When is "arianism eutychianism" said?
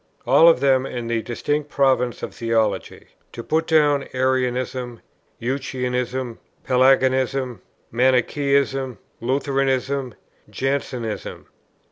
4.15-6.39